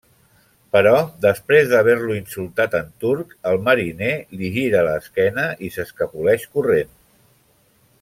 Però, 0.75 0.93
després 1.25 1.67
d'haver-lo 1.73 2.15
insultat 2.21 2.79
en 2.81 2.89
turc, 3.05 3.37
el 3.53 3.61
mariner 3.69 4.11
li 4.41 4.53
gira 4.59 4.85
l'esquena 4.91 5.47
i 5.69 5.73
s'escapoleix 5.77 6.51
corrent. 6.59 6.95